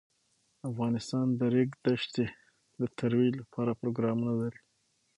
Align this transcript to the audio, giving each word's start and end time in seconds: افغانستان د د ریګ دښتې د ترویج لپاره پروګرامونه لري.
افغانستان 0.69 1.27
د 1.31 1.35
د 1.39 1.41
ریګ 1.53 1.71
دښتې 1.85 2.25
د 2.79 2.81
ترویج 2.97 3.33
لپاره 3.41 3.77
پروګرامونه 3.81 4.31
لري. 4.41 4.59